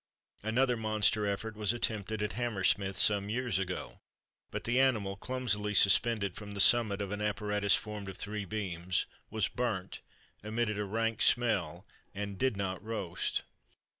[0.41, 3.99] Another monster effort was attempted at Hammersmith some years ago,
[4.49, 9.05] but the animal, clumsily suspended from the summit of an apparatus formed of three beams,
[9.29, 10.01] was burnt,
[10.43, 11.85] emitted a rank smell,
[12.15, 13.43] and did not roast.